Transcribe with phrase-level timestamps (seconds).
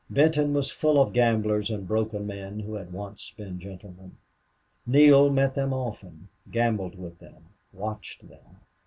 [0.09, 4.17] Benton was full of gamblers and broken men who had once been gentlemen.
[4.87, 8.61] Neale met them often gambled with them, watched them.